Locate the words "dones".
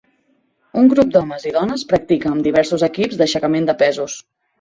1.57-1.83